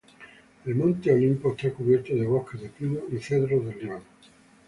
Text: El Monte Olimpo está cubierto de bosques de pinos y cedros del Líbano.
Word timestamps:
El 0.65 0.73
Monte 0.73 1.13
Olimpo 1.13 1.51
está 1.51 1.71
cubierto 1.71 2.15
de 2.15 2.25
bosques 2.25 2.59
de 2.59 2.69
pinos 2.69 3.03
y 3.11 3.19
cedros 3.19 3.63
del 3.63 3.77
Líbano. 3.79 4.05